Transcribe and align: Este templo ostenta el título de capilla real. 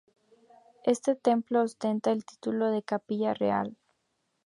Este 0.83 1.13
templo 1.15 1.61
ostenta 1.61 2.11
el 2.11 2.25
título 2.25 2.71
de 2.71 2.81
capilla 2.81 3.35
real. 3.35 3.77